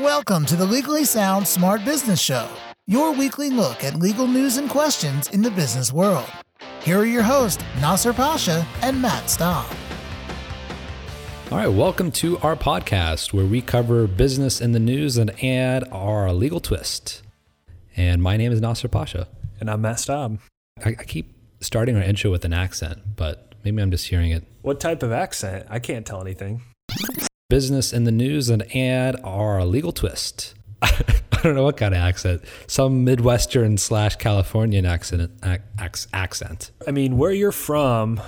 Welcome 0.00 0.46
to 0.46 0.56
the 0.56 0.64
Legally 0.64 1.04
Sound 1.04 1.46
Smart 1.46 1.84
Business 1.84 2.18
Show, 2.18 2.48
your 2.86 3.12
weekly 3.12 3.50
look 3.50 3.84
at 3.84 3.96
legal 3.96 4.26
news 4.26 4.56
and 4.56 4.70
questions 4.70 5.28
in 5.28 5.42
the 5.42 5.50
business 5.50 5.92
world. 5.92 6.24
Here 6.80 7.00
are 7.00 7.04
your 7.04 7.22
hosts, 7.22 7.62
Nasser 7.78 8.14
Pasha 8.14 8.66
and 8.80 9.02
Matt 9.02 9.28
Staub. 9.28 9.66
All 11.50 11.58
right, 11.58 11.68
welcome 11.68 12.10
to 12.12 12.38
our 12.38 12.56
podcast 12.56 13.34
where 13.34 13.44
we 13.44 13.60
cover 13.60 14.06
business 14.06 14.62
in 14.62 14.72
the 14.72 14.80
news 14.80 15.18
and 15.18 15.30
add 15.44 15.86
our 15.92 16.32
legal 16.32 16.60
twist. 16.60 17.20
And 17.94 18.22
my 18.22 18.38
name 18.38 18.50
is 18.50 18.62
Nasser 18.62 18.88
Pasha. 18.88 19.28
And 19.60 19.68
I'm 19.70 19.82
Matt 19.82 20.00
Staub. 20.00 20.38
I, 20.82 20.96
I 20.98 21.04
keep 21.04 21.34
starting 21.60 21.96
our 21.96 22.02
intro 22.02 22.30
with 22.30 22.46
an 22.46 22.54
accent, 22.54 23.00
but 23.14 23.54
maybe 23.62 23.82
I'm 23.82 23.90
just 23.90 24.06
hearing 24.06 24.30
it. 24.30 24.44
What 24.62 24.80
type 24.80 25.02
of 25.02 25.12
accent? 25.12 25.66
I 25.68 25.80
can't 25.80 26.06
tell 26.06 26.22
anything. 26.22 26.62
Business 27.52 27.92
in 27.92 28.04
the 28.04 28.10
news 28.10 28.48
and 28.48 28.62
add 28.74 29.20
our 29.22 29.62
legal 29.66 29.92
twist. 29.92 30.54
I 30.82 30.94
don't 31.42 31.54
know 31.54 31.64
what 31.64 31.76
kind 31.76 31.92
of 31.92 32.00
accent. 32.00 32.40
Some 32.66 33.04
Midwestern 33.04 33.76
slash 33.76 34.16
Californian 34.16 34.86
accent. 34.86 35.30
Ac- 35.44 36.08
accent. 36.14 36.70
I 36.88 36.92
mean, 36.92 37.18
where 37.18 37.30
you're 37.30 37.52
from, 37.52 38.22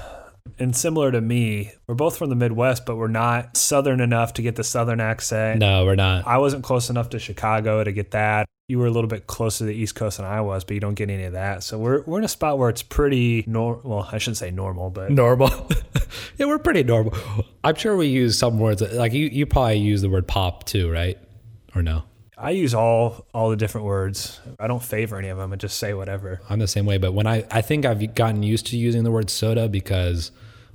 and 0.59 0.77
similar 0.77 1.10
to 1.10 1.23
me, 1.23 1.73
we're 1.87 1.95
both 1.95 2.18
from 2.18 2.29
the 2.29 2.37
Midwest, 2.37 2.84
but 2.84 2.96
we're 2.96 3.09
not 3.09 3.56
Southern 3.56 4.02
enough 4.02 4.34
to 4.34 4.42
get 4.42 4.56
the 4.56 4.65
Southern 4.65 5.01
accent. 5.01 5.59
No, 5.59 5.87
we're 5.87 5.95
not. 5.95 6.27
I 6.27 6.37
wasn't 6.37 6.62
close 6.62 6.91
enough 6.91 7.09
to 7.09 7.18
Chicago 7.18 7.82
to 7.82 7.93
get 7.93 8.10
that. 8.10 8.45
You 8.68 8.79
were 8.79 8.87
a 8.87 8.91
little 8.91 9.09
bit 9.09 9.27
closer 9.27 9.60
to 9.60 9.65
the 9.65 9.74
East 9.74 9.95
Coast 9.95 10.18
than 10.18 10.27
I 10.27 10.43
was, 10.43 10.65
but 10.65 10.74
you 10.74 10.80
don't 10.80 10.96
get 10.96 11.09
any 11.09 11.24
of 11.24 11.32
that. 11.32 11.62
So 11.62 11.79
we're 11.79 12.02
we're 12.02 12.18
in 12.18 12.24
a 12.24 12.29
spot 12.29 12.59
where 12.59 12.68
it's 12.68 12.82
pretty 12.82 13.45
normal. 13.46 13.80
Well, 13.84 14.09
I 14.12 14.18
shouldn't 14.18 14.37
say 14.37 14.51
normal, 14.51 14.91
but 14.91 15.10
normal. 15.10 15.48
yeah, 16.36 16.46
we're 16.46 16.59
pretty 16.59 16.82
normal. 16.82 17.14
I'm 17.62 17.74
sure 17.74 17.96
we 17.96 18.06
use 18.06 18.38
some 18.38 18.59
words 18.59 18.82
like 18.82 19.12
you. 19.12 19.27
You 19.27 19.46
probably 19.46 19.78
use 19.78 20.02
the 20.02 20.10
word 20.10 20.27
pop 20.27 20.64
too, 20.64 20.90
right? 20.90 21.18
Or 21.74 21.82
no? 21.82 22.04
I 22.37 22.50
use 22.50 22.74
all 22.74 23.27
all 23.32 23.50
the 23.50 23.56
different 23.56 23.87
words. 23.87 24.40
I 24.59 24.66
don't 24.66 24.82
favor 24.82 25.16
any 25.16 25.29
of 25.29 25.38
them. 25.38 25.52
I 25.52 25.57
just 25.57 25.79
say 25.79 25.95
whatever. 25.95 26.40
I'm 26.48 26.59
the 26.59 26.68
same 26.68 26.87
way, 26.87 26.98
but 26.98 27.12
when 27.12 27.26
I 27.26 27.46
I 27.51 27.62
think 27.62 27.85
I've 27.85 28.15
gotten 28.15 28.42
used 28.42 28.66
to 28.68 28.76
using 28.76 29.04
the 29.04 29.10
word 29.10 29.30
soda 29.30 29.68
because 29.68 30.30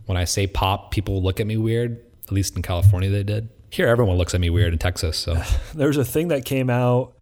when 0.06 0.18
I 0.18 0.24
say 0.24 0.48
pop, 0.48 0.92
people 0.92 1.22
look 1.22 1.40
at 1.40 1.48
me 1.48 1.58
weird. 1.58 2.04
At 2.26 2.32
least 2.32 2.56
in 2.56 2.62
California, 2.62 3.10
they 3.10 3.24
did. 3.24 3.50
Here, 3.72 3.88
everyone 3.88 4.18
looks 4.18 4.34
at 4.34 4.42
me 4.42 4.50
weird 4.50 4.74
in 4.74 4.80
Texas. 4.80 5.18
So 5.18 5.42
there's 5.76 5.98
a 5.98 6.06
thing 6.06 6.30
that 6.30 6.46
came 6.46 6.70
out. 6.70 7.14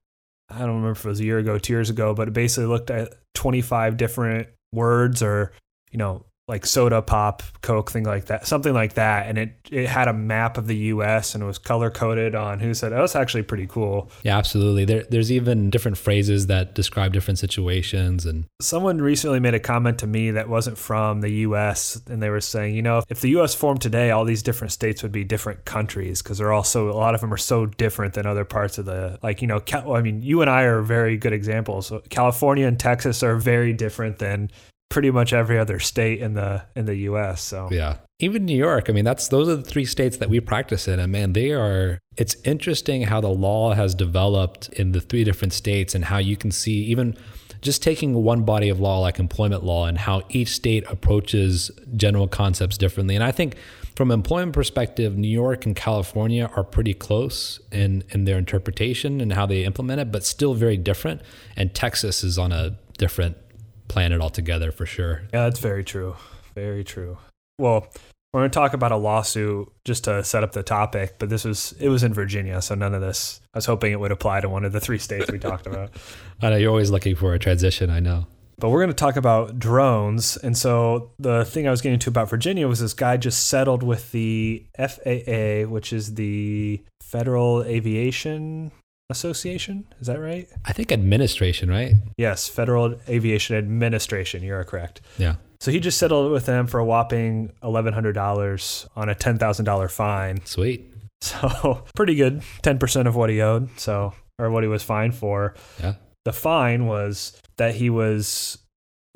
I 0.50 0.60
don't 0.60 0.70
remember 0.70 0.92
if 0.92 1.04
it 1.04 1.10
was 1.10 1.20
a 1.20 1.26
year 1.26 1.40
ago, 1.40 1.58
two 1.58 1.73
years 1.73 1.90
ago, 1.90 2.14
but 2.14 2.30
it 2.30 2.34
basically 2.34 2.68
looked 2.68 2.90
at 2.90 3.14
25 3.34 3.98
different 3.98 4.48
words 4.72 5.22
or 5.22 5.52
you 5.92 5.98
know 5.98 6.26
like 6.48 6.66
soda 6.66 7.02
pop 7.02 7.44
coke 7.62 7.92
thing 7.92 8.06
like 8.06 8.26
that 8.26 8.48
something 8.48 8.73
like 8.73 8.94
that. 8.94 9.28
And 9.28 9.38
it 9.38 9.56
it 9.70 9.88
had 9.88 10.08
a 10.08 10.14
map 10.14 10.58
of 10.58 10.67
the 10.67 10.78
us 10.78 11.36
and 11.36 11.44
it 11.44 11.45
was 11.45 11.58
color 11.58 11.92
coded 11.92 12.36
on 12.36 12.59
who 12.59 12.73
said 12.73 12.94
oh 12.94 13.04
it's 13.04 13.16
actually 13.16 13.44
pretty 13.44 13.67
cool. 13.67 14.09
Yeah 14.23 14.38
absolutely. 14.38 14.86
There, 14.86 15.04
there's 15.09 15.31
even 15.31 15.70
different 15.70 15.98
phrases 15.98 16.48
that 16.48 16.73
describe 16.73 17.12
different 17.12 17.39
situations 17.39 18.26
and 18.26 18.45
someone 18.62 19.00
recently 19.00 19.39
made 19.39 19.54
a 19.56 19.59
comment 19.59 20.00
to 20.00 20.08
me 20.08 20.31
that 20.31 20.48
wasn't 20.48 20.78
from 20.78 21.22
the 21.22 21.30
us 21.30 22.02
and 22.08 22.23
they 22.23 22.30
were 22.30 22.42
saying 22.42 22.76
you 22.76 22.82
know 22.82 23.04
if 23.09 23.20
the 23.20 23.30
us 23.32 23.54
formed 23.54 23.82
today 23.82 24.11
all 24.11 24.23
these 24.23 24.44
different 24.44 24.72
states 24.72 25.04
would 25.04 25.11
be 25.11 25.26
different 25.26 25.66
countries 25.66 26.22
because 26.22 26.38
they're 26.38 26.54
also 26.54 26.89
a 26.89 26.94
lot 26.94 27.14
of 27.14 27.22
them 27.22 27.34
are 27.34 27.38
so 27.38 27.66
different 27.66 28.14
than 28.14 28.26
other 28.26 28.45
parts 28.45 28.78
of 28.78 28.86
the 28.86 29.20
like 29.22 29.42
you 29.42 29.48
know 29.48 29.61
i 29.94 30.02
mean 30.02 30.22
you 30.22 30.42
and 30.42 30.50
i 30.50 30.64
are 30.64 30.82
very 30.82 31.17
good 31.17 31.34
examples. 31.34 31.92
California 32.09 32.66
and 32.66 32.80
texas 32.80 33.22
are 33.22 33.36
very 33.36 33.73
different 33.73 34.20
than 34.20 34.50
pretty 34.90 35.12
much 35.12 35.34
every 35.34 35.60
other 35.60 35.80
state 35.80 36.20
in 36.20 36.34
the 36.34 36.64
in 36.76 36.86
the 36.86 36.96
US. 36.96 37.42
So 37.42 37.70
yeah, 37.72 37.98
even 38.20 38.46
New 38.46 38.58
York. 38.58 38.90
I 38.90 38.94
mean, 38.94 39.06
that's 39.06 39.28
those 39.28 39.48
are 39.50 39.56
the 39.56 39.64
three 39.64 39.86
states 39.86 40.18
that 40.18 40.30
we 40.30 40.40
practice 40.40 40.88
in, 40.88 41.00
and 41.00 41.12
man, 41.12 41.34
they 41.34 41.52
are. 41.52 42.00
It's 42.16 42.36
interesting 42.44 43.04
how 43.04 43.22
the 43.22 43.30
law 43.30 43.74
has 43.74 43.94
developed 43.94 44.70
in 44.70 44.92
the 44.92 45.02
three 45.02 45.24
different 45.24 45.54
states, 45.54 45.94
and 45.94 46.06
how 46.06 46.18
you 46.18 46.38
can 46.38 46.52
see 46.52 46.84
even 46.86 47.16
just 47.62 47.82
taking 47.82 48.14
one 48.14 48.44
body 48.44 48.70
of 48.70 48.80
law 48.80 49.00
like 49.00 49.20
employment 49.20 49.64
law 49.64 49.86
and 49.86 49.98
how 49.98 50.22
each 50.30 50.50
state 50.50 50.84
approaches 50.88 51.72
general 51.95 52.28
concepts 52.28 52.78
differently. 52.78 53.16
And 53.16 53.23
I 53.23 53.32
think 53.32 53.56
from 53.95 54.11
employment 54.11 54.54
perspective, 54.54 55.17
New 55.17 55.28
York 55.28 55.66
and 55.66 55.76
California 55.76 56.52
are 56.56 56.64
pretty 56.64 56.94
close 56.94 57.60
in, 57.72 58.04
in 58.10 58.26
their 58.26 58.38
interpretation 58.38 59.20
and 59.22 59.34
how 59.34 59.48
they 59.48 59.64
implement 59.64 60.00
it, 60.00 60.11
but 60.11 60.23
still 60.23 60.54
very 60.54 60.78
different. 60.78 61.22
And 61.56 61.73
Texas 61.73 62.23
is 62.23 62.38
on 62.38 62.52
a 62.52 62.78
different 62.98 63.38
planet 63.87 64.21
altogether 64.21 64.71
for 64.71 64.86
sure. 64.86 65.23
Yeah, 65.33 65.43
that's 65.43 65.59
very 65.59 65.83
true. 65.83 66.15
Very 66.55 66.83
true. 66.83 67.17
Well, 67.59 67.87
we're 68.33 68.42
going 68.42 68.52
to 68.52 68.55
talk 68.55 68.73
about 68.73 68.92
a 68.92 68.98
lawsuit 68.98 69.71
just 69.86 70.03
to 70.03 70.23
set 70.23 70.43
up 70.43 70.52
the 70.52 70.64
topic, 70.64 71.15
but 71.17 71.30
this 71.30 71.45
was 71.45 71.73
it 71.80 71.89
was 71.89 72.03
in 72.03 72.14
Virginia, 72.14 72.61
so 72.61 72.75
none 72.75 72.93
of 72.93 73.02
this. 73.02 73.42
I 73.53 73.58
was 73.58 73.65
hoping 73.65 73.92
it 73.92 73.99
would 73.99 74.11
apply 74.11 74.42
to 74.42 74.49
one 74.49 74.65
of 74.65 74.73
the 74.73 74.80
three 74.80 74.98
states 74.98 75.31
we 75.31 75.39
talked 75.39 75.65
about. 75.65 75.92
I 76.42 76.49
know 76.49 76.58
you're 76.58 76.70
always 76.70 76.92
looking 76.92 77.15
for 77.15 77.33
a 77.33 77.39
transition. 77.39 77.89
I 77.89 77.99
know. 77.99 78.27
But 78.59 78.70
we're 78.70 78.80
going 78.80 78.89
to 78.89 78.95
talk 78.95 79.17
about 79.17 79.59
drones. 79.59 80.36
And 80.37 80.58
so 80.58 81.11
the 81.19 81.45
thing 81.45 81.67
I 81.67 81.71
was 81.71 81.81
getting 81.81 81.99
to 81.99 82.09
about 82.09 82.30
Virginia 82.30 82.67
was 82.67 82.80
this 82.80 82.93
guy 82.93 83.15
just 83.17 83.45
settled 83.45 83.83
with 83.83 84.11
the 84.11 84.65
FAA, 84.77 85.69
which 85.69 85.93
is 85.93 86.15
the 86.15 86.81
Federal 87.02 87.64
Aviation 87.64 88.71
Association. 89.10 89.86
Is 90.02 90.08
that 90.08 90.20
right? 90.20 90.48
I 90.66 90.73
think 90.73 90.92
administration, 90.92 91.70
right? 91.70 91.94
Yes, 92.18 92.48
Federal 92.48 92.95
Aviation 93.08 93.56
Administration. 93.56 94.44
You're 94.44 94.64
correct. 94.66 95.02
Yeah. 95.18 95.36
So 95.60 95.72
he 95.72 95.80
just 95.80 95.98
settled 95.98 96.32
with 96.32 96.45
them 96.45 96.68
for 96.68 96.80
a 96.80 96.86
whopping 96.86 97.54
$1,100 97.64 98.88
on 98.96 99.10
a 99.10 99.16
$10,000 99.16 99.92
fine. 99.92 100.46
Sweet. 100.46 100.94
So 101.20 101.84
pretty 101.96 102.14
good. 102.14 102.44
10% 102.62 103.08
of 103.08 103.16
what 103.16 103.32
he 103.32 103.42
owed. 103.42 103.80
So, 103.80 104.14
or 104.38 104.52
what 104.52 104.64
he 104.64 104.70
was 104.70 104.84
fined 104.84 105.16
for. 105.16 105.56
Yeah. 105.80 105.96
The 106.26 106.32
fine 106.32 106.86
was 106.86 107.42
that 107.58 107.73
he 107.73 107.90
was 107.90 108.60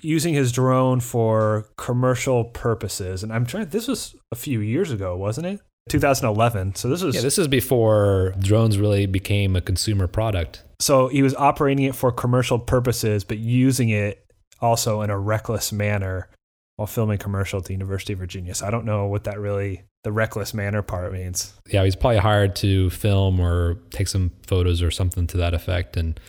using 0.02 0.34
his 0.34 0.52
drone 0.52 1.00
for 1.00 1.68
commercial 1.78 2.46
purposes. 2.46 3.22
And 3.22 3.32
I'm 3.32 3.46
trying, 3.46 3.68
this 3.68 3.88
was 3.88 4.16
a 4.32 4.36
few 4.36 4.62
years 4.62 4.90
ago, 4.90 5.16
wasn't 5.16 5.46
it? 5.46 5.60
2011. 5.90 6.76
So 6.76 6.90
this 6.90 7.02
was 7.02 7.16
yeah, 7.16 7.22
this 7.22 7.38
is 7.38 7.48
before 7.48 8.34
drones 8.40 8.78
really 8.78 9.06
became 9.06 9.56
a 9.56 9.62
consumer 9.62 10.08
product. 10.08 10.64
So 10.80 11.08
he 11.08 11.22
was 11.22 11.36
operating 11.36 11.86
it 11.86 11.96
for 11.96 12.12
commercial 12.12 12.60
purposes, 12.60 13.24
but 13.24 13.38
using 13.38 13.90
it 13.90 14.26
also 14.60 15.02
in 15.02 15.10
a 15.10 15.18
reckless 15.18 15.72
manner 15.72 16.30
while 16.76 16.88
filming 16.88 17.18
commercial 17.18 17.60
at 17.60 17.66
the 17.66 17.74
University 17.74 18.14
of 18.14 18.20
Virginia. 18.20 18.56
So 18.56 18.66
I 18.66 18.72
don't 18.72 18.86
know 18.86 19.06
what 19.06 19.26
that 19.26 19.40
really 19.40 19.84
the 20.04 20.12
reckless 20.12 20.54
manner 20.54 20.82
part 20.82 21.14
means. 21.14 21.54
Yeah, 21.68 21.84
he's 21.84 21.96
probably 21.96 22.18
hired 22.18 22.56
to 22.58 22.90
film 22.90 23.40
or 23.40 23.76
take 23.92 24.08
some 24.08 24.32
photos 24.48 24.82
or 24.82 24.90
something 24.90 25.28
to 25.28 25.38
that 25.38 25.54
effect 25.54 25.96
and 25.96 26.20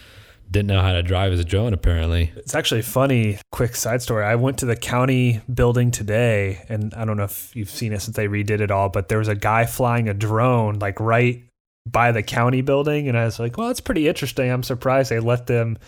didn't 0.53 0.69
know 0.69 0.83
how 0.83 0.93
to 0.93 1.03
drive 1.03 1.33
his 1.33 1.45
drone 1.45 1.73
apparently. 1.73 2.31
It's 2.37 2.55
actually 2.55 2.83
funny, 2.83 3.39
quick 3.51 3.75
side 3.75 4.03
story. 4.03 4.25
I 4.25 4.37
went 4.37 4.59
to 4.59 4.67
the 4.67 4.77
county 4.77 5.41
building 5.53 5.91
today 5.91 6.65
and 6.69 6.95
I 6.95 7.05
don't 7.05 7.17
know 7.17 7.25
if 7.25 7.55
you've 7.57 7.71
seen 7.71 7.93
it 7.93 8.03
since 8.03 8.17
they 8.17 8.29
redid 8.29 8.61
it 8.61 8.71
all, 8.71 8.89
but 8.89 9.09
there 9.09 9.19
was 9.19 9.29
a 9.29 9.35
guy 9.35 9.67
flying 9.67 10.09
a 10.09 10.15
drone 10.15 10.79
like 10.79 11.01
right 11.01 11.43
by 11.91 12.13
the 12.13 12.23
county 12.23 12.61
building 12.61 13.09
and 13.09 13.19
I 13.19 13.25
was 13.25 13.41
like, 13.41 13.57
"Well, 13.57 13.67
that's 13.67 13.81
pretty 13.81 14.07
interesting. 14.07 14.51
I'm 14.51 14.63
surprised 14.63 15.11
they 15.11 15.19
let 15.19 15.47
them 15.47 15.79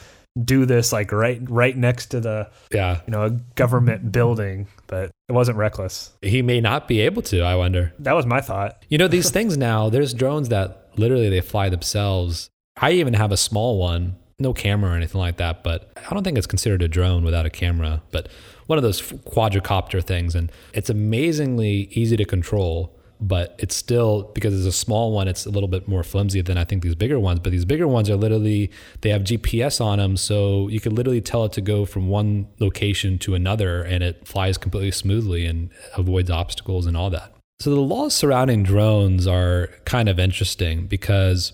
do 0.42 0.66
this 0.66 0.92
like 0.92 1.12
right 1.12 1.40
right 1.48 1.76
next 1.76 2.06
to 2.06 2.18
the 2.18 2.50
yeah 2.72 3.00
you 3.06 3.12
know 3.12 3.26
a 3.26 3.30
government 3.30 4.10
building 4.10 4.66
but 4.88 5.12
it 5.28 5.32
wasn't 5.32 5.56
reckless 5.56 6.12
he 6.22 6.42
may 6.42 6.60
not 6.60 6.88
be 6.88 6.98
able 6.98 7.22
to 7.22 7.40
i 7.40 7.54
wonder 7.54 7.92
that 8.00 8.14
was 8.14 8.26
my 8.26 8.40
thought 8.40 8.84
you 8.88 8.98
know 8.98 9.06
these 9.06 9.30
things 9.30 9.56
now 9.56 9.88
there's 9.88 10.12
drones 10.12 10.48
that 10.48 10.88
literally 10.96 11.28
they 11.28 11.40
fly 11.40 11.68
themselves 11.68 12.50
i 12.80 12.90
even 12.90 13.14
have 13.14 13.30
a 13.30 13.36
small 13.36 13.78
one 13.78 14.16
no 14.38 14.52
camera 14.52 14.92
or 14.92 14.96
anything 14.96 15.20
like 15.20 15.36
that, 15.36 15.62
but 15.62 15.92
I 15.96 16.12
don't 16.12 16.24
think 16.24 16.36
it's 16.38 16.46
considered 16.46 16.82
a 16.82 16.88
drone 16.88 17.24
without 17.24 17.46
a 17.46 17.50
camera, 17.50 18.02
but 18.10 18.28
one 18.66 18.78
of 18.78 18.82
those 18.82 19.00
quadricopter 19.02 20.02
things. 20.02 20.34
And 20.34 20.50
it's 20.72 20.90
amazingly 20.90 21.88
easy 21.92 22.16
to 22.16 22.24
control, 22.24 22.96
but 23.20 23.54
it's 23.58 23.76
still, 23.76 24.30
because 24.34 24.54
it's 24.54 24.66
a 24.66 24.76
small 24.76 25.12
one, 25.12 25.28
it's 25.28 25.46
a 25.46 25.50
little 25.50 25.68
bit 25.68 25.86
more 25.86 26.02
flimsy 26.02 26.40
than 26.40 26.58
I 26.58 26.64
think 26.64 26.82
these 26.82 26.94
bigger 26.94 27.20
ones. 27.20 27.40
But 27.40 27.52
these 27.52 27.64
bigger 27.64 27.86
ones 27.86 28.10
are 28.10 28.16
literally, 28.16 28.70
they 29.02 29.10
have 29.10 29.22
GPS 29.22 29.80
on 29.80 29.98
them. 29.98 30.16
So 30.16 30.68
you 30.68 30.80
can 30.80 30.94
literally 30.94 31.20
tell 31.20 31.44
it 31.44 31.52
to 31.52 31.60
go 31.60 31.84
from 31.84 32.08
one 32.08 32.48
location 32.58 33.18
to 33.20 33.34
another 33.34 33.82
and 33.82 34.02
it 34.02 34.26
flies 34.26 34.58
completely 34.58 34.90
smoothly 34.90 35.46
and 35.46 35.70
avoids 35.96 36.30
obstacles 36.30 36.86
and 36.86 36.96
all 36.96 37.10
that. 37.10 37.32
So 37.60 37.70
the 37.70 37.80
laws 37.80 38.14
surrounding 38.14 38.64
drones 38.64 39.26
are 39.28 39.70
kind 39.84 40.08
of 40.08 40.18
interesting 40.18 40.86
because 40.86 41.52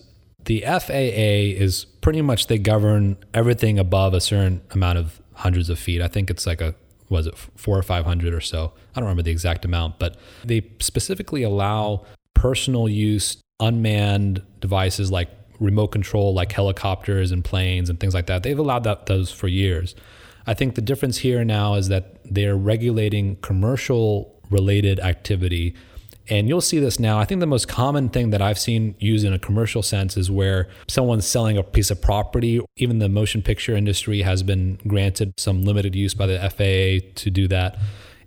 the 0.50 0.62
FAA 0.62 1.62
is 1.62 1.84
pretty 2.00 2.20
much 2.20 2.48
they 2.48 2.58
govern 2.58 3.16
everything 3.32 3.78
above 3.78 4.12
a 4.14 4.20
certain 4.20 4.60
amount 4.72 4.98
of 4.98 5.22
hundreds 5.34 5.70
of 5.70 5.78
feet. 5.78 6.02
I 6.02 6.08
think 6.08 6.28
it's 6.28 6.44
like 6.44 6.60
a 6.60 6.74
was 7.08 7.28
it 7.28 7.38
four 7.38 7.78
or 7.78 7.84
five 7.84 8.04
hundred 8.04 8.34
or 8.34 8.40
so. 8.40 8.72
I 8.92 8.98
don't 8.98 9.04
remember 9.04 9.22
the 9.22 9.30
exact 9.30 9.64
amount, 9.64 10.00
but 10.00 10.16
they 10.44 10.68
specifically 10.80 11.44
allow 11.44 12.04
personal 12.34 12.88
use 12.88 13.36
unmanned 13.60 14.42
devices 14.58 15.12
like 15.12 15.30
remote 15.60 15.92
control, 15.92 16.34
like 16.34 16.50
helicopters 16.50 17.30
and 17.30 17.44
planes 17.44 17.88
and 17.88 18.00
things 18.00 18.12
like 18.12 18.26
that. 18.26 18.42
They've 18.42 18.58
allowed 18.58 18.82
that 18.82 19.06
those 19.06 19.30
for 19.30 19.46
years. 19.46 19.94
I 20.48 20.54
think 20.54 20.74
the 20.74 20.82
difference 20.82 21.18
here 21.18 21.44
now 21.44 21.74
is 21.74 21.86
that 21.90 22.16
they're 22.24 22.56
regulating 22.56 23.36
commercial 23.36 24.34
related 24.50 24.98
activity 24.98 25.76
And 26.30 26.48
you'll 26.48 26.60
see 26.60 26.78
this 26.78 27.00
now. 27.00 27.18
I 27.18 27.24
think 27.24 27.40
the 27.40 27.46
most 27.46 27.66
common 27.66 28.08
thing 28.08 28.30
that 28.30 28.40
I've 28.40 28.58
seen 28.58 28.94
used 29.00 29.26
in 29.26 29.32
a 29.32 29.38
commercial 29.38 29.82
sense 29.82 30.16
is 30.16 30.30
where 30.30 30.68
someone's 30.88 31.26
selling 31.26 31.58
a 31.58 31.62
piece 31.64 31.90
of 31.90 32.00
property. 32.00 32.60
Even 32.76 33.00
the 33.00 33.08
motion 33.08 33.42
picture 33.42 33.74
industry 33.74 34.22
has 34.22 34.44
been 34.44 34.78
granted 34.86 35.34
some 35.36 35.64
limited 35.64 35.96
use 35.96 36.14
by 36.14 36.26
the 36.26 36.38
FAA 36.38 37.12
to 37.16 37.30
do 37.30 37.48
that. 37.48 37.76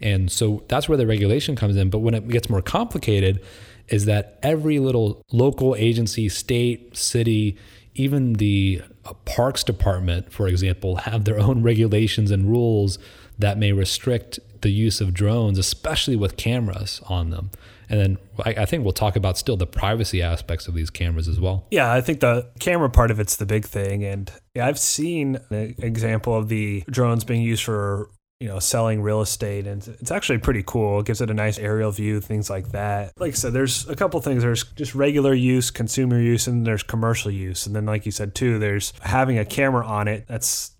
And 0.02 0.30
so 0.30 0.66
that's 0.68 0.90
where 0.90 0.98
the 0.98 1.08
regulation 1.08 1.56
comes 1.56 1.78
in. 1.78 1.90
But 1.90 2.00
when 2.00 2.14
it 2.14 2.28
gets 2.28 2.50
more 2.50 2.62
complicated, 2.62 3.42
is 3.88 4.04
that 4.06 4.38
every 4.44 4.80
little 4.80 5.24
local 5.32 5.76
agency, 5.76 6.28
state, 6.28 6.98
city, 6.98 7.58
even 7.96 8.34
the 8.34 8.82
uh, 9.06 9.14
parks 9.26 9.64
department, 9.64 10.32
for 10.32 10.48
example, 10.48 10.98
have 10.98 11.24
their 11.24 11.40
own 11.40 11.64
regulations 11.72 12.32
and 12.32 12.50
rules 12.50 13.00
that 13.40 13.58
may 13.58 13.72
restrict 13.72 14.40
the 14.62 14.72
use 14.72 15.00
of 15.00 15.14
drones, 15.14 15.58
especially 15.58 16.16
with 16.16 16.38
cameras 16.38 17.02
on 17.08 17.30
them. 17.30 17.50
And 17.94 18.02
then 18.02 18.18
I, 18.44 18.64
I, 18.64 18.66
think 18.66 18.84
we'll 18.84 18.92
talk 18.92 19.16
about 19.16 19.38
still 19.38 19.56
the 19.56 19.68
privacy 19.68 20.24
aspects 20.24 20.68
of 20.68 20.74
these 20.74 20.90
cameras 20.90 21.28
as 21.28 21.40
well. 21.40 21.68
Yeah, 21.70 21.94
I 21.94 22.02
think 22.02 22.22
the 22.22 22.50
camera 22.60 22.90
part 22.90 23.12
of 23.12 23.20
it's 23.20 23.36
the 23.36 23.46
big 23.46 23.66
thing. 23.66 24.04
And 24.04 24.32
I've 24.60 24.80
seen 24.80 25.40
an 25.52 25.76
example 25.78 26.36
of 26.36 26.50
the 26.50 26.84
drones 26.90 27.24
being 27.24 27.44
used 27.44 27.64
for 27.64 28.10
you 28.40 28.48
know, 28.48 28.58
selling 28.58 29.04
real 29.04 29.22
estate. 29.22 29.68
And 29.68 29.88
it's 30.02 30.10
actually 30.10 30.40
pretty 30.40 30.64
cool. 30.66 31.02
It 31.02 31.06
gives 31.06 31.22
it 31.22 31.30
a 31.30 31.36
nice 31.36 31.60
aerial 31.60 31.92
view, 31.92 32.20
things 32.20 32.50
like 32.50 32.72
that. 32.72 33.14
Like 33.20 33.34
I 33.34 33.36
said, 33.36 33.54
there's 33.54 33.88
a 33.88 33.96
couple 33.96 34.20
things. 34.22 34.42
There's 34.42 34.64
just 34.64 34.96
regular 34.96 35.36
use, 35.36 35.70
consumer 35.70 36.20
use, 36.20 36.48
and 36.48 36.66
there's 36.66 36.82
commercial 36.82 37.30
use. 37.30 37.68
And 37.68 37.76
then, 37.76 37.86
like 37.86 38.08
you 38.08 38.12
said, 38.12 38.34
too, 38.34 38.58
there's 38.58 38.92
having 39.04 39.38
a 39.38 39.46
camera 39.46 39.86
on 39.86 40.08
it. 40.08 40.26
That's 40.28 40.72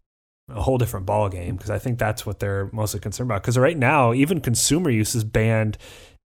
a 0.50 0.62
whole 0.62 0.78
different 0.80 1.06
ball 1.06 1.30
game 1.30 1.56
because 1.56 1.70
I 1.70 1.78
think 1.78 2.00
that's 2.00 2.26
what 2.26 2.40
they're 2.40 2.70
mostly 2.74 3.00
concerned 3.00 3.30
about. 3.30 3.44
Because 3.44 3.58
right 3.58 3.78
now, 3.78 4.14
even 4.14 4.42
consumer 4.42 4.90
use 4.90 5.14
is 5.14 5.24
banned 5.24 5.78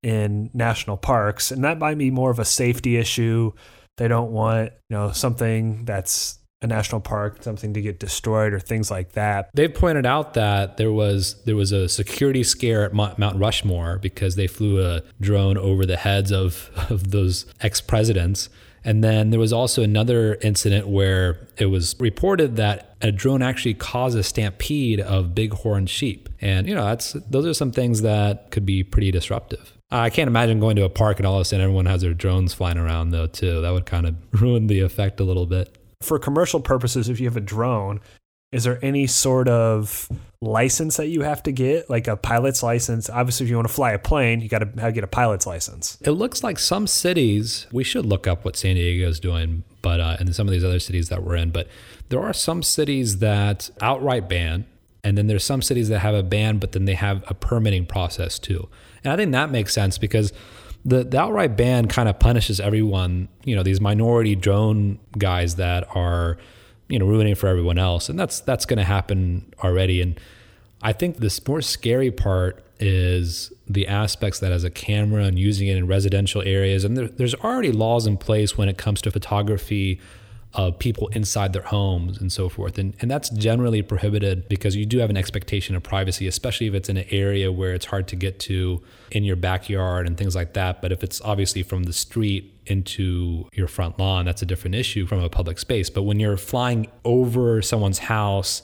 in 0.03 0.51
national 0.55 0.97
parks, 0.97 1.51
and 1.51 1.65
that 1.65 1.79
might 1.79 1.99
be 1.99 2.11
more 2.11 2.31
of 2.31 2.39
a 2.39 2.45
safety 2.45 2.97
issue. 2.97 3.53
They 3.97 4.09
don't 4.09 4.31
want 4.31 4.73
you 4.89 4.97
know 4.97 5.13
something 5.13 5.85
that's 5.85 6.39
a 6.61 6.67
national 6.67 7.01
park, 7.01 7.43
something 7.43 7.73
to 7.75 7.81
get 7.81 8.01
destroyed 8.01 8.53
or 8.53 8.59
things 8.59 8.91
like 8.91 9.13
that. 9.13 9.51
They've 9.55 9.73
pointed 9.73 10.07
out 10.07 10.35
that 10.35 10.77
there 10.77 10.93
was 10.93 11.43
there 11.45 11.57
was 11.57 11.73
a 11.73 11.89
security 11.89 12.43
scare 12.43 12.85
at 12.85 12.93
Mount 12.93 13.37
Rushmore 13.39 13.99
because 13.99 14.37
they 14.37 14.47
flew 14.47 14.85
a 14.85 15.03
drone 15.21 15.57
over 15.57 15.87
the 15.87 15.97
heads 15.97 16.33
of, 16.33 16.71
of 16.91 17.11
those 17.11 17.47
ex 17.61 17.81
presidents. 17.81 18.49
And 18.85 19.05
then 19.05 19.31
there 19.31 19.41
was 19.41 19.53
also 19.53 19.83
another 19.83 20.37
incident 20.37 20.89
where 20.89 21.47
it 21.59 21.67
was 21.67 21.95
reported 21.99 22.57
that 22.57 22.97
a 23.03 23.13
drone 23.13 23.43
actually 23.43 23.75
caused 23.75 24.17
a 24.17 24.23
stampede 24.23 25.01
of 25.01 25.35
bighorn 25.35 25.87
sheep. 25.87 26.29
And 26.41 26.67
you 26.67 26.75
know, 26.75 26.85
that's 26.85 27.13
those 27.29 27.47
are 27.47 27.55
some 27.55 27.71
things 27.71 28.03
that 28.03 28.51
could 28.51 28.67
be 28.67 28.83
pretty 28.83 29.11
disruptive. 29.11 29.78
I 29.91 30.11
can't 30.11 30.29
imagine 30.29 30.61
going 30.61 30.77
to 30.77 30.85
a 30.85 30.91
park 30.91 31.19
and 31.19 31.27
all 31.27 31.37
of 31.37 31.41
a 31.41 31.45
sudden 31.45 31.63
everyone 31.63 31.87
has 31.87 32.03
their 32.03 32.15
drones 32.15 32.53
flying 32.53 32.79
around 32.79 33.11
though 33.11 33.27
too. 33.27 33.63
That 33.63 33.71
would 33.71 33.87
kind 33.87 34.07
of 34.07 34.17
ruin 34.41 34.67
the 34.67 34.81
effect 34.81 35.21
a 35.21 35.25
little 35.25 35.47
bit 35.47 35.79
for 36.03 36.19
commercial 36.19 36.61
purposes, 36.61 37.09
if 37.09 37.21
you 37.21 37.27
have 37.27 37.37
a 37.37 37.41
drone, 37.41 38.01
is 38.51 38.65
there 38.65 38.79
any 38.83 39.07
sort 39.07 39.49
of 39.49 40.09
license 40.41 40.97
that 40.97 41.09
you 41.09 41.23
have 41.23 41.43
to 41.43 41.53
get, 41.53 41.91
like 41.91 42.07
a 42.09 42.17
pilot's 42.17 42.63
license? 42.63 43.11
Obviously, 43.11 43.45
if 43.45 43.51
you 43.51 43.57
want 43.57 43.69
to 43.69 43.75
fly 43.75 43.93
a 43.93 43.99
plane, 43.99 44.41
you 44.41 44.49
got 44.49 44.61
to 44.61 44.93
get 44.93 45.05
a 45.05 45.09
pilot's 45.09 45.47
license. 45.47 45.99
It 46.01 46.13
looks 46.13 46.43
like 46.43 46.59
some 46.59 46.87
cities. 46.87 47.67
We 47.73 47.85
should 47.85 48.07
look 48.07 48.27
up 48.27 48.45
what 48.45 48.57
San 48.57 48.77
Diego 48.77 49.07
is 49.09 49.21
doing, 49.21 49.65
but 49.83 50.01
uh, 50.01 50.17
and 50.19 50.35
some 50.35 50.47
of 50.47 50.53
these 50.53 50.65
other 50.65 50.79
cities 50.79 51.11
that 51.11 51.23
we're 51.23 51.37
in. 51.37 51.51
But 51.51 51.69
there 52.09 52.21
are 52.21 52.33
some 52.33 52.63
cities 52.63 53.19
that 53.19 53.69
outright 53.83 54.29
ban, 54.31 54.65
and 55.05 55.19
then 55.19 55.27
there's 55.27 55.45
some 55.45 55.61
cities 55.61 55.91
that 55.91 55.99
have 55.99 56.15
a 56.15 56.23
ban, 56.23 56.59
but 56.59 56.73
then 56.73 56.87
they 56.87 56.95
have 56.95 57.23
a 57.29 57.35
permitting 57.35 57.85
process 57.85 58.39
too. 58.39 58.69
And 59.05 59.13
I 59.13 59.17
think 59.17 59.33
that 59.33 59.51
makes 59.51 59.73
sense 59.73 59.99
because 59.99 60.33
the, 60.85 61.05
the 61.05 61.21
outright 61.21 61.57
ban 61.57 61.89
kind 61.89 62.09
of 62.09 62.19
punishes 62.19 62.61
everyone, 62.61 63.29
you 63.45 63.55
know, 63.55 63.63
these 63.63 63.81
minority 63.81 64.35
drone 64.35 64.99
guys 65.17 65.57
that 65.57 65.87
are, 65.95 66.39
you 66.89 66.99
know, 66.99 67.07
ruining 67.07 67.35
for 67.35 67.49
everyone 67.49 67.79
else. 67.79 68.09
And 68.09 68.19
that's 68.19 68.41
that's 68.41 68.65
going 68.65 68.79
to 68.79 68.85
happen 68.85 69.53
already. 69.63 70.01
And 70.01 70.19
I 70.83 70.93
think 70.93 71.19
the 71.19 71.41
more 71.47 71.61
scary 71.61 72.11
part 72.11 72.65
is 72.81 73.53
the 73.69 73.89
aspects 73.89 74.39
that 74.39 74.53
as 74.53 74.65
a 74.65 74.71
camera 74.71 75.25
and 75.25 75.39
using 75.39 75.69
it 75.69 75.77
in 75.77 75.87
residential 75.87 76.43
areas. 76.43 76.85
And 76.85 76.97
there, 76.97 77.09
there's 77.09 77.35
already 77.35 77.73
laws 77.73 78.07
in 78.07 78.17
place 78.17 78.57
when 78.57 78.69
it 78.69 78.79
comes 78.79 79.03
to 79.03 79.11
photography 79.11 80.01
of 80.55 80.79
people 80.79 81.09
inside 81.09 81.53
their 81.53 81.63
homes 81.63 82.19
and 82.19 82.33
so 82.33 82.49
forth. 82.49 82.79
And, 82.79 82.95
and 83.01 83.11
that's 83.11 83.29
generally 83.31 83.83
prohibited 83.83 84.49
because 84.49 84.75
you 84.75 84.87
do 84.87 84.99
have 84.99 85.11
an 85.11 85.17
expectation 85.17 85.77
of 85.77 85.83
privacy, 85.83 86.27
especially 86.27 86.67
if 86.67 86.75
it's 86.75 86.89
in 86.89 86.97
an 86.97 87.07
area 87.11 87.53
where 87.53 87.75
it's 87.75 87.87
hard 87.87 88.09
to 88.09 88.17
get 88.17 88.41
to 88.41 88.83
in 89.11 89.25
your 89.25 89.37
backyard 89.37 90.07
and 90.07 90.17
things 90.17 90.35
like 90.35 90.55
that. 90.55 90.81
But 90.81 90.91
if 90.91 91.05
it's 91.05 91.21
obviously 91.21 91.63
from 91.63 91.85
the 91.85 91.93
street 91.93 92.55
into 92.67 93.47
your 93.53 93.69
front 93.69 93.99
lawn, 93.99 94.25
that's 94.25 94.41
a 94.41 94.47
different 94.47 94.75
issue 94.75 95.07
from 95.07 95.23
a 95.23 95.29
public 95.29 95.59
space. 95.59 95.91
But 95.91 96.05
when 96.05 96.19
you're 96.19 96.39
flying 96.39 96.89
over 97.05 97.61
someone's 97.61 97.99
house, 97.99 98.63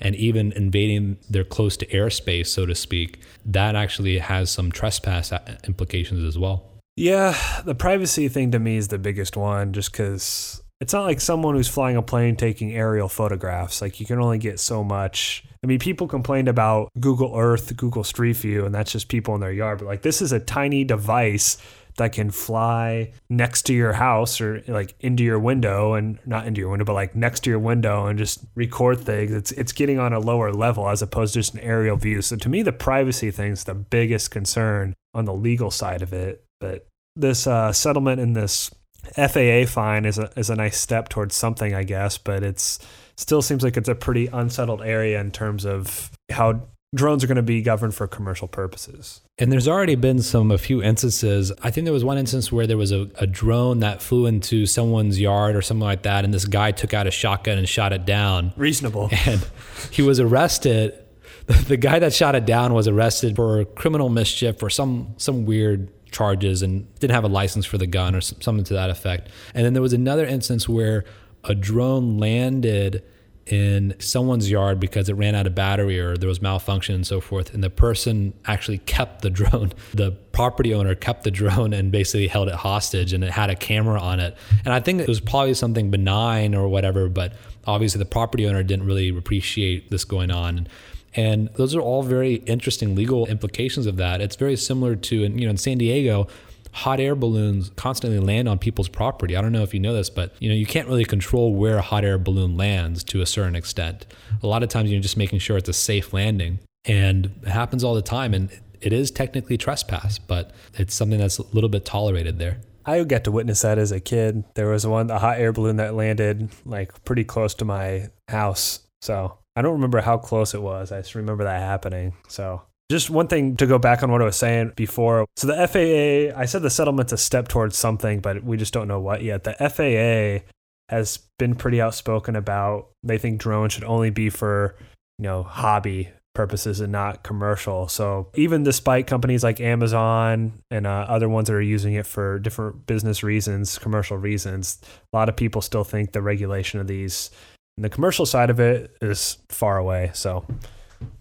and 0.00 0.14
even 0.16 0.52
invading 0.52 1.16
their 1.30 1.42
close 1.42 1.76
to 1.78 1.86
airspace, 1.86 2.48
so 2.48 2.66
to 2.66 2.74
speak, 2.74 3.18
that 3.46 3.74
actually 3.74 4.18
has 4.18 4.50
some 4.50 4.70
trespass 4.70 5.32
uh, 5.32 5.56
implications 5.64 6.22
as 6.22 6.38
well. 6.38 6.64
Yeah, 6.96 7.34
the 7.64 7.74
privacy 7.74 8.28
thing 8.28 8.50
to 8.52 8.58
me 8.58 8.76
is 8.76 8.88
the 8.88 8.98
biggest 8.98 9.36
one, 9.36 9.72
just 9.72 9.92
because 9.92 10.62
it's 10.80 10.92
not 10.92 11.04
like 11.04 11.20
someone 11.20 11.54
who's 11.54 11.68
flying 11.68 11.96
a 11.96 12.02
plane 12.02 12.36
taking 12.36 12.72
aerial 12.72 13.08
photographs. 13.08 13.80
Like 13.80 13.98
you 13.98 14.06
can 14.06 14.20
only 14.20 14.38
get 14.38 14.60
so 14.60 14.84
much. 14.84 15.44
I 15.62 15.66
mean, 15.66 15.78
people 15.78 16.06
complained 16.06 16.48
about 16.48 16.90
Google 17.00 17.32
Earth, 17.36 17.74
Google 17.76 18.04
Street 18.04 18.36
View, 18.36 18.66
and 18.66 18.74
that's 18.74 18.92
just 18.92 19.08
people 19.08 19.34
in 19.34 19.40
their 19.40 19.52
yard. 19.52 19.78
But 19.78 19.86
like 19.86 20.02
this 20.02 20.20
is 20.20 20.32
a 20.32 20.40
tiny 20.40 20.84
device 20.84 21.56
that 21.96 22.12
can 22.12 22.30
fly 22.30 23.10
next 23.30 23.62
to 23.62 23.72
your 23.72 23.94
house 23.94 24.38
or 24.38 24.62
like 24.68 24.94
into 25.00 25.24
your 25.24 25.38
window 25.38 25.94
and 25.94 26.18
not 26.26 26.46
into 26.46 26.60
your 26.60 26.68
window, 26.68 26.84
but 26.84 26.92
like 26.92 27.16
next 27.16 27.40
to 27.44 27.50
your 27.50 27.58
window 27.58 28.06
and 28.06 28.18
just 28.18 28.44
record 28.54 29.00
things. 29.00 29.32
It's 29.32 29.52
it's 29.52 29.72
getting 29.72 29.98
on 29.98 30.12
a 30.12 30.18
lower 30.18 30.52
level 30.52 30.88
as 30.88 31.00
opposed 31.00 31.34
to 31.34 31.40
just 31.40 31.54
an 31.54 31.60
aerial 31.60 31.96
view. 31.96 32.20
So 32.20 32.36
to 32.36 32.48
me, 32.50 32.62
the 32.62 32.72
privacy 32.72 33.30
thing 33.30 33.52
is 33.52 33.64
the 33.64 33.74
biggest 33.74 34.30
concern 34.30 34.94
on 35.14 35.24
the 35.24 35.34
legal 35.34 35.70
side 35.70 36.02
of 36.02 36.12
it. 36.12 36.44
But 36.60 36.86
this 37.16 37.46
uh, 37.46 37.72
settlement 37.72 38.20
in 38.20 38.34
this 38.34 38.70
FAA 39.14 39.66
fine 39.66 40.04
is 40.04 40.18
a 40.18 40.30
is 40.36 40.50
a 40.50 40.56
nice 40.56 40.78
step 40.78 41.08
towards 41.08 41.34
something, 41.34 41.74
I 41.74 41.84
guess, 41.84 42.18
but 42.18 42.42
it's 42.42 42.78
still 43.16 43.42
seems 43.42 43.62
like 43.62 43.76
it's 43.76 43.88
a 43.88 43.94
pretty 43.94 44.26
unsettled 44.26 44.82
area 44.82 45.20
in 45.20 45.30
terms 45.30 45.64
of 45.64 46.10
how 46.30 46.60
drones 46.94 47.22
are 47.22 47.26
going 47.26 47.36
to 47.36 47.42
be 47.42 47.62
governed 47.62 47.94
for 47.94 48.06
commercial 48.06 48.48
purposes. 48.48 49.20
And 49.38 49.52
there's 49.52 49.68
already 49.68 49.96
been 49.96 50.22
some 50.22 50.50
a 50.50 50.58
few 50.58 50.82
instances. 50.82 51.52
I 51.62 51.70
think 51.70 51.84
there 51.84 51.92
was 51.92 52.04
one 52.04 52.18
instance 52.18 52.50
where 52.50 52.66
there 52.66 52.78
was 52.78 52.92
a, 52.92 53.08
a 53.16 53.26
drone 53.26 53.80
that 53.80 54.00
flew 54.00 54.26
into 54.26 54.66
someone's 54.66 55.20
yard 55.20 55.56
or 55.56 55.62
something 55.62 55.84
like 55.84 56.02
that, 56.02 56.24
and 56.24 56.32
this 56.32 56.44
guy 56.44 56.72
took 56.72 56.94
out 56.94 57.06
a 57.06 57.10
shotgun 57.10 57.58
and 57.58 57.68
shot 57.68 57.92
it 57.92 58.04
down. 58.04 58.52
Reasonable. 58.56 59.10
And 59.26 59.44
he 59.90 60.02
was 60.02 60.20
arrested. 60.20 60.92
The 61.46 61.76
guy 61.76 62.00
that 62.00 62.12
shot 62.12 62.34
it 62.34 62.44
down 62.44 62.74
was 62.74 62.88
arrested 62.88 63.36
for 63.36 63.64
criminal 63.64 64.08
mischief 64.08 64.60
or 64.64 64.70
some 64.70 65.14
some 65.16 65.46
weird 65.46 65.92
charges 66.10 66.62
and 66.62 66.92
didn't 66.98 67.14
have 67.14 67.24
a 67.24 67.28
license 67.28 67.66
for 67.66 67.78
the 67.78 67.86
gun 67.86 68.14
or 68.14 68.20
something 68.20 68.64
to 68.64 68.74
that 68.74 68.90
effect. 68.90 69.28
And 69.54 69.64
then 69.64 69.72
there 69.72 69.82
was 69.82 69.92
another 69.92 70.26
instance 70.26 70.68
where 70.68 71.04
a 71.44 71.54
drone 71.54 72.18
landed 72.18 73.02
in 73.46 73.94
someone's 74.00 74.50
yard 74.50 74.80
because 74.80 75.08
it 75.08 75.14
ran 75.14 75.34
out 75.36 75.46
of 75.46 75.54
battery 75.54 76.00
or 76.00 76.16
there 76.16 76.28
was 76.28 76.42
malfunction 76.42 76.96
and 76.96 77.06
so 77.06 77.20
forth. 77.20 77.54
And 77.54 77.62
the 77.62 77.70
person 77.70 78.34
actually 78.46 78.78
kept 78.78 79.22
the 79.22 79.30
drone. 79.40 79.72
The 79.94 80.12
property 80.32 80.74
owner 80.74 80.94
kept 80.94 81.22
the 81.22 81.30
drone 81.30 81.72
and 81.72 81.92
basically 81.92 82.26
held 82.26 82.48
it 82.48 82.54
hostage 82.54 83.12
and 83.12 83.22
it 83.22 83.30
had 83.30 83.50
a 83.50 83.54
camera 83.54 84.00
on 84.00 84.18
it. 84.18 84.36
And 84.64 84.74
I 84.74 84.80
think 84.80 85.00
it 85.00 85.08
was 85.08 85.20
probably 85.20 85.54
something 85.54 85.90
benign 85.90 86.54
or 86.54 86.68
whatever, 86.68 87.08
but 87.08 87.34
obviously 87.66 88.00
the 88.00 88.04
property 88.04 88.46
owner 88.46 88.62
didn't 88.62 88.86
really 88.86 89.10
appreciate 89.10 89.90
this 89.90 90.04
going 90.04 90.30
on. 90.30 90.66
And 91.16 91.48
those 91.54 91.74
are 91.74 91.80
all 91.80 92.02
very 92.02 92.34
interesting 92.46 92.94
legal 92.94 93.26
implications 93.26 93.86
of 93.86 93.96
that. 93.96 94.20
It's 94.20 94.36
very 94.36 94.56
similar 94.56 94.94
to, 94.94 95.16
you 95.16 95.28
know, 95.28 95.50
in 95.50 95.56
San 95.56 95.78
Diego, 95.78 96.28
hot 96.72 97.00
air 97.00 97.14
balloons 97.14 97.70
constantly 97.76 98.18
land 98.18 98.48
on 98.48 98.58
people's 98.58 98.88
property. 98.88 99.34
I 99.34 99.40
don't 99.40 99.52
know 99.52 99.62
if 99.62 99.72
you 99.72 99.80
know 99.80 99.94
this, 99.94 100.10
but 100.10 100.34
you 100.40 100.50
know, 100.50 100.54
you 100.54 100.66
can't 100.66 100.86
really 100.86 101.06
control 101.06 101.54
where 101.54 101.78
a 101.78 101.82
hot 101.82 102.04
air 102.04 102.18
balloon 102.18 102.58
lands 102.58 103.02
to 103.04 103.22
a 103.22 103.26
certain 103.26 103.56
extent. 103.56 104.04
A 104.42 104.46
lot 104.46 104.62
of 104.62 104.68
times 104.68 104.92
you're 104.92 105.00
just 105.00 105.16
making 105.16 105.38
sure 105.38 105.56
it's 105.56 105.70
a 105.70 105.72
safe 105.72 106.12
landing. 106.12 106.58
And 106.84 107.34
it 107.42 107.48
happens 107.48 107.82
all 107.82 107.94
the 107.94 108.02
time 108.02 108.34
and 108.34 108.50
it 108.82 108.92
is 108.92 109.10
technically 109.10 109.56
trespass, 109.56 110.18
but 110.18 110.52
it's 110.74 110.94
something 110.94 111.18
that's 111.18 111.38
a 111.38 111.46
little 111.54 111.70
bit 111.70 111.86
tolerated 111.86 112.38
there. 112.38 112.60
I 112.84 113.02
got 113.04 113.24
to 113.24 113.32
witness 113.32 113.62
that 113.62 113.78
as 113.78 113.90
a 113.90 113.98
kid. 113.98 114.44
There 114.54 114.68
was 114.68 114.86
one 114.86 115.10
a 115.10 115.18
hot 115.18 115.38
air 115.38 115.52
balloon 115.52 115.76
that 115.76 115.94
landed 115.94 116.50
like 116.66 117.04
pretty 117.04 117.24
close 117.24 117.54
to 117.54 117.64
my 117.64 118.10
house. 118.28 118.80
So 119.00 119.38
I 119.56 119.62
don't 119.62 119.72
remember 119.72 120.00
how 120.00 120.18
close 120.18 120.54
it 120.54 120.62
was. 120.62 120.92
I 120.92 121.00
just 121.00 121.14
remember 121.14 121.44
that 121.44 121.60
happening. 121.60 122.14
So 122.28 122.62
just 122.90 123.10
one 123.10 123.26
thing 123.26 123.56
to 123.56 123.66
go 123.66 123.78
back 123.78 124.02
on 124.02 124.12
what 124.12 124.22
I 124.22 124.26
was 124.26 124.36
saying 124.36 124.72
before. 124.76 125.26
So 125.36 125.46
the 125.46 125.66
FAA, 125.66 126.38
I 126.38 126.44
said 126.44 126.62
the 126.62 126.70
settlement's 126.70 127.12
a 127.12 127.18
step 127.18 127.48
towards 127.48 127.76
something, 127.76 128.20
but 128.20 128.44
we 128.44 128.56
just 128.56 128.72
don't 128.72 128.86
know 128.86 129.00
what 129.00 129.22
yet. 129.22 129.44
The 129.44 129.54
FAA 129.54 130.46
has 130.88 131.18
been 131.38 131.54
pretty 131.56 131.80
outspoken 131.80 132.36
about 132.36 132.90
they 133.02 133.18
think 133.18 133.40
drones 133.40 133.72
should 133.72 133.84
only 133.84 134.10
be 134.10 134.30
for, 134.30 134.76
you 135.18 135.24
know, 135.24 135.42
hobby 135.42 136.10
purposes 136.34 136.80
and 136.80 136.92
not 136.92 137.24
commercial. 137.24 137.88
So 137.88 138.28
even 138.34 138.62
despite 138.62 139.06
companies 139.06 139.42
like 139.42 139.58
Amazon 139.58 140.60
and 140.70 140.86
uh, 140.86 141.06
other 141.08 141.28
ones 141.28 141.48
that 141.48 141.54
are 141.54 141.62
using 141.62 141.94
it 141.94 142.06
for 142.06 142.38
different 142.38 142.86
business 142.86 143.22
reasons, 143.22 143.78
commercial 143.78 144.18
reasons, 144.18 144.78
a 145.12 145.16
lot 145.16 145.30
of 145.30 145.34
people 145.34 145.62
still 145.62 145.82
think 145.82 146.12
the 146.12 146.22
regulation 146.22 146.78
of 146.78 146.86
these 146.86 147.30
and 147.76 147.84
the 147.84 147.90
commercial 147.90 148.24
side 148.24 148.50
of 148.50 148.58
it 148.58 148.96
is 149.02 149.38
far 149.48 149.76
away. 149.76 150.10
So 150.14 150.46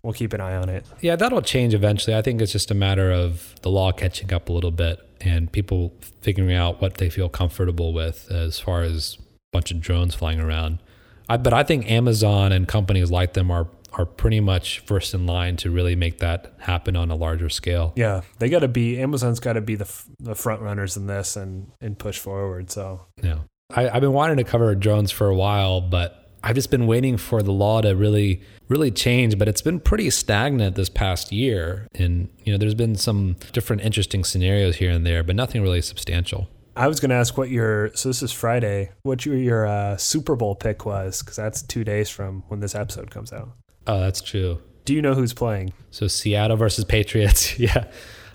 we'll 0.04 0.14
keep 0.14 0.34
an 0.34 0.42
eye 0.42 0.56
on 0.56 0.70
it. 0.70 0.86
Yeah, 1.02 1.16
that'll 1.16 1.42
change 1.42 1.74
eventually. 1.74 2.16
I 2.16 2.22
think 2.22 2.42
it's 2.42 2.52
just 2.52 2.72
a 2.72 2.76
matter 2.76 3.12
of 3.12 3.56
the 3.62 3.70
law 3.70 3.92
catching 3.92 4.34
up 4.34 4.50
a 4.50 4.54
little 4.54 4.72
bit 4.72 5.00
and 5.22 5.52
people 5.52 5.94
figuring 6.22 6.56
out 6.56 6.82
what 6.82 6.96
they 6.96 7.10
feel 7.10 7.30
comfortable 7.30 7.94
with 7.94 8.32
as 8.32 8.60
far 8.60 8.84
as 8.84 9.18
a 9.20 9.24
bunch 9.52 9.72
of 9.72 9.82
drones 9.82 10.16
flying 10.16 10.40
around. 10.40 10.80
I, 11.28 11.38
but 11.38 11.54
I 11.54 11.64
think 11.64 11.90
Amazon 11.90 12.52
and 12.52 12.68
companies 12.68 13.12
like 13.12 13.34
them 13.34 13.52
are 13.52 13.68
are 13.98 14.06
pretty 14.06 14.42
much 14.42 14.80
first 14.80 15.14
in 15.14 15.26
line 15.26 15.56
to 15.56 15.72
really 15.72 15.96
make 15.96 16.20
that 16.20 16.54
happen 16.60 16.98
on 16.98 17.10
a 17.10 17.16
larger 17.16 17.48
scale. 17.48 17.94
Yeah, 17.96 18.22
they 18.40 18.50
got 18.50 18.60
to 18.60 18.68
be 18.68 19.00
Amazon's 19.00 19.40
got 19.40 19.54
to 19.54 19.62
be 19.62 19.76
the 19.76 19.90
the 20.20 20.36
front 20.36 20.62
runners 20.62 20.98
in 20.98 21.08
this 21.08 21.36
and 21.36 21.72
and 21.82 21.98
push 21.98 22.20
forward. 22.20 22.70
So 22.70 23.06
yeah, 23.24 23.40
I, 23.74 23.90
I've 23.90 24.02
been 24.02 24.14
wanting 24.14 24.38
to 24.38 24.44
cover 24.44 24.74
drones 24.76 25.12
for 25.12 25.28
a 25.28 25.36
while, 25.36 25.80
but 25.80 26.25
I've 26.46 26.54
just 26.54 26.70
been 26.70 26.86
waiting 26.86 27.18
for 27.18 27.42
the 27.42 27.52
law 27.52 27.82
to 27.82 27.96
really, 27.96 28.40
really 28.68 28.92
change, 28.92 29.36
but 29.40 29.48
it's 29.48 29.64
been 29.64 29.80
pretty 29.80 30.12
stagnant 30.12 30.76
this 30.76 30.90
past 30.90 31.32
year. 31.32 31.88
And, 31.96 32.30
you 32.44 32.52
know, 32.52 32.60
there's 32.60 32.76
been 32.76 32.94
some 32.94 33.36
different 33.52 33.82
interesting 33.82 34.24
scenarios 34.24 34.76
here 34.76 34.92
and 34.92 35.04
there, 35.04 35.24
but 35.24 35.36
nothing 35.36 35.64
really 35.64 35.82
substantial. 35.82 36.48
I 36.76 36.88
was 36.88 37.00
going 37.00 37.10
to 37.10 37.16
ask 37.16 37.36
what 37.36 37.50
your, 37.50 37.90
so 37.96 38.10
this 38.10 38.22
is 38.22 38.32
Friday, 38.32 38.92
what 39.02 39.26
your, 39.26 39.36
your 39.36 39.66
uh, 39.66 39.98
Super 39.98 40.36
Bowl 40.36 40.54
pick 40.54 40.86
was, 40.86 41.24
because 41.24 41.36
that's 41.36 41.64
two 41.64 41.84
days 41.84 42.12
from 42.12 42.44
when 42.48 42.60
this 42.60 42.76
episode 42.76 43.10
comes 43.10 43.34
out. 43.34 43.50
Oh, 43.88 44.00
that's 44.00 44.22
true. 44.22 44.62
Do 44.84 44.94
you 44.94 45.02
know 45.02 45.16
who's 45.16 45.34
playing? 45.34 45.74
So 45.90 46.08
Seattle 46.08 46.58
versus 46.58 46.86
Patriots. 46.86 47.58
yeah. 47.60 47.86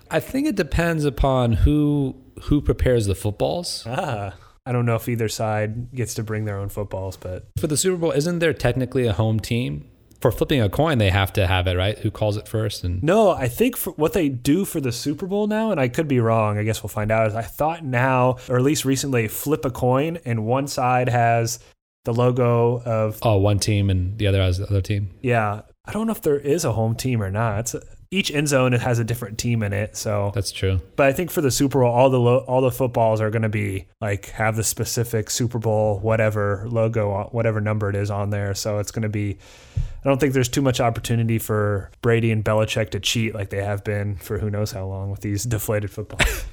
I 0.09 0.19
think 0.19 0.47
it 0.47 0.55
depends 0.55 1.05
upon 1.05 1.53
who 1.53 2.17
who 2.43 2.59
prepares 2.59 3.05
the 3.05 3.15
footballs. 3.15 3.85
Ah. 3.87 4.33
I 4.65 4.71
don't 4.71 4.85
know 4.85 4.95
if 4.95 5.09
either 5.09 5.27
side 5.27 5.93
gets 5.93 6.13
to 6.15 6.23
bring 6.23 6.45
their 6.45 6.57
own 6.57 6.69
footballs, 6.69 7.17
but 7.17 7.47
for 7.59 7.67
the 7.67 7.77
Super 7.77 7.97
Bowl, 7.97 8.11
isn't 8.11 8.39
there 8.39 8.53
technically 8.53 9.07
a 9.07 9.13
home 9.13 9.39
team? 9.39 9.87
For 10.19 10.31
flipping 10.31 10.61
a 10.61 10.69
coin, 10.69 10.99
they 10.99 11.09
have 11.09 11.33
to 11.33 11.47
have 11.47 11.65
it, 11.65 11.75
right? 11.75 11.97
Who 11.97 12.11
calls 12.11 12.37
it 12.37 12.47
first? 12.47 12.83
And 12.83 13.01
no, 13.01 13.31
I 13.31 13.47
think 13.47 13.75
for 13.75 13.89
what 13.93 14.13
they 14.13 14.29
do 14.29 14.65
for 14.65 14.79
the 14.79 14.91
Super 14.91 15.25
Bowl 15.25 15.47
now, 15.47 15.71
and 15.71 15.79
I 15.79 15.87
could 15.87 16.07
be 16.07 16.19
wrong. 16.19 16.59
I 16.59 16.63
guess 16.63 16.83
we'll 16.83 16.89
find 16.89 17.11
out. 17.11 17.25
Is 17.25 17.33
I 17.33 17.41
thought 17.41 17.83
now, 17.83 18.37
or 18.47 18.57
at 18.57 18.61
least 18.61 18.85
recently, 18.85 19.27
flip 19.27 19.65
a 19.65 19.71
coin, 19.71 20.19
and 20.23 20.45
one 20.45 20.67
side 20.67 21.09
has 21.09 21.57
the 22.05 22.13
logo 22.13 22.83
of 22.83 23.17
oh 23.23 23.37
one 23.37 23.57
team, 23.57 23.89
and 23.89 24.15
the 24.19 24.27
other 24.27 24.41
has 24.41 24.59
the 24.59 24.67
other 24.67 24.81
team. 24.81 25.09
Yeah, 25.23 25.61
I 25.85 25.91
don't 25.91 26.05
know 26.05 26.13
if 26.13 26.21
there 26.21 26.37
is 26.37 26.65
a 26.65 26.73
home 26.73 26.93
team 26.93 27.23
or 27.23 27.31
not. 27.31 27.59
It's 27.61 27.73
a, 27.73 27.81
each 28.13 28.29
end 28.29 28.49
zone 28.49 28.73
it 28.73 28.81
has 28.81 28.99
a 28.99 29.05
different 29.05 29.37
team 29.37 29.63
in 29.63 29.71
it. 29.71 29.95
So 29.95 30.31
that's 30.35 30.51
true. 30.51 30.81
But 30.97 31.07
I 31.07 31.13
think 31.13 31.31
for 31.31 31.39
the 31.39 31.49
Super 31.49 31.79
Bowl, 31.79 31.91
all 31.91 32.09
the 32.09 32.19
lo- 32.19 32.43
all 32.45 32.59
the 32.59 32.71
footballs 32.71 33.21
are 33.21 33.29
going 33.29 33.41
to 33.41 33.49
be 33.49 33.87
like 34.01 34.27
have 34.31 34.57
the 34.57 34.63
specific 34.63 35.29
Super 35.29 35.59
Bowl 35.59 35.97
whatever 35.99 36.67
logo, 36.69 37.13
uh, 37.13 37.23
whatever 37.27 37.61
number 37.61 37.89
it 37.89 37.95
is 37.95 38.11
on 38.11 38.29
there. 38.29 38.53
So 38.53 38.79
it's 38.79 38.91
going 38.91 39.03
to 39.03 39.09
be. 39.09 39.37
I 39.77 40.09
don't 40.09 40.19
think 40.19 40.33
there's 40.33 40.49
too 40.49 40.61
much 40.61 40.81
opportunity 40.81 41.37
for 41.39 41.89
Brady 42.01 42.31
and 42.31 42.43
Belichick 42.43 42.89
to 42.91 42.99
cheat 42.99 43.33
like 43.33 43.49
they 43.49 43.63
have 43.63 43.83
been 43.83 44.17
for 44.17 44.39
who 44.39 44.49
knows 44.49 44.71
how 44.71 44.85
long 44.85 45.09
with 45.09 45.21
these 45.21 45.43
deflated 45.45 45.89
footballs. 45.89 46.45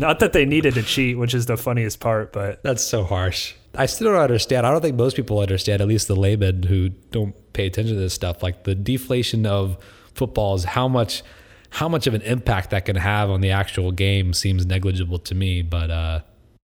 Not 0.00 0.20
that 0.20 0.32
they 0.32 0.46
needed 0.46 0.74
to 0.74 0.82
cheat, 0.82 1.18
which 1.18 1.34
is 1.34 1.44
the 1.44 1.58
funniest 1.58 2.00
part, 2.00 2.32
but 2.32 2.62
that's 2.62 2.82
so 2.82 3.04
harsh. 3.04 3.54
I 3.74 3.86
still 3.86 4.12
don't 4.12 4.20
understand. 4.20 4.66
I 4.66 4.70
don't 4.70 4.80
think 4.80 4.96
most 4.96 5.16
people 5.16 5.38
understand, 5.38 5.82
at 5.82 5.88
least 5.88 6.08
the 6.08 6.16
laymen 6.16 6.62
who 6.62 6.88
don't 6.88 7.34
pay 7.52 7.66
attention 7.66 7.94
to 7.94 8.00
this 8.00 8.14
stuff, 8.14 8.42
like 8.42 8.64
the 8.64 8.74
deflation 8.74 9.44
of 9.44 9.76
football 10.14 10.54
is 10.54 10.64
how 10.64 10.88
much 10.88 11.22
how 11.70 11.88
much 11.88 12.06
of 12.06 12.12
an 12.12 12.22
impact 12.22 12.70
that 12.70 12.84
can 12.84 12.96
have 12.96 13.30
on 13.30 13.40
the 13.40 13.50
actual 13.50 13.92
game 13.92 14.34
seems 14.34 14.66
negligible 14.66 15.18
to 15.18 15.34
me. 15.34 15.62
But 15.62 15.90
uh, 15.90 16.20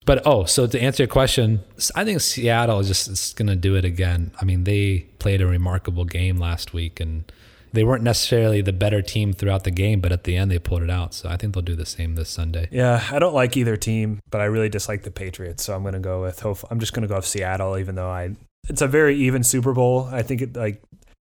but 0.04 0.22
oh, 0.26 0.44
so 0.44 0.66
to 0.66 0.80
answer 0.80 1.04
your 1.04 1.08
question, 1.08 1.62
I 1.94 2.04
think 2.04 2.20
Seattle 2.20 2.78
is 2.80 2.88
just 2.88 3.36
going 3.36 3.48
to 3.48 3.56
do 3.56 3.74
it 3.74 3.84
again. 3.84 4.32
I 4.40 4.44
mean, 4.44 4.64
they 4.64 5.06
played 5.18 5.40
a 5.40 5.46
remarkable 5.46 6.04
game 6.04 6.38
last 6.38 6.72
week, 6.72 7.00
and 7.00 7.30
they 7.72 7.84
weren't 7.84 8.04
necessarily 8.04 8.60
the 8.60 8.72
better 8.72 9.02
team 9.02 9.32
throughout 9.32 9.64
the 9.64 9.70
game, 9.70 10.00
but 10.00 10.12
at 10.12 10.24
the 10.24 10.36
end 10.36 10.50
they 10.50 10.58
pulled 10.58 10.82
it 10.82 10.90
out. 10.90 11.12
So 11.12 11.28
I 11.28 11.36
think 11.36 11.54
they'll 11.54 11.62
do 11.62 11.76
the 11.76 11.86
same 11.86 12.14
this 12.14 12.30
Sunday. 12.30 12.68
Yeah, 12.70 13.04
I 13.10 13.18
don't 13.18 13.34
like 13.34 13.56
either 13.56 13.76
team, 13.76 14.20
but 14.30 14.40
I 14.40 14.44
really 14.44 14.68
dislike 14.68 15.02
the 15.02 15.10
Patriots. 15.10 15.64
So 15.64 15.74
I'm 15.74 15.82
going 15.82 15.94
to 15.94 16.00
go 16.00 16.22
with. 16.22 16.40
Hope 16.40 16.58
I'm 16.70 16.80
just 16.80 16.92
going 16.92 17.02
to 17.02 17.08
go 17.08 17.16
with 17.16 17.26
Seattle, 17.26 17.78
even 17.78 17.94
though 17.94 18.08
I. 18.08 18.34
It's 18.68 18.82
a 18.82 18.88
very 18.88 19.16
even 19.16 19.44
Super 19.44 19.72
Bowl. 19.72 20.08
I 20.10 20.22
think 20.22 20.40
it 20.40 20.56
like 20.56 20.82